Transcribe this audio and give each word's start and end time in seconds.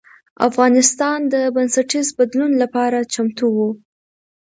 افغانستان 0.47 1.19
د 1.33 1.35
بنسټیز 1.55 2.07
بدلون 2.17 2.51
لپاره 2.63 3.07
چمتو 3.13 3.47
و. 3.57 3.59